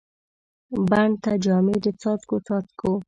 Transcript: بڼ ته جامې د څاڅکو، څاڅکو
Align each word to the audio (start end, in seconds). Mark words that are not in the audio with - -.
بڼ 0.89 1.09
ته 1.23 1.31
جامې 1.43 1.75
د 1.83 1.85
څاڅکو، 2.01 2.35
څاڅکو 2.47 2.91